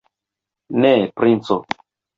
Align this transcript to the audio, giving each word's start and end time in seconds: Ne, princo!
Ne, 0.87 0.95
princo! 1.21 1.63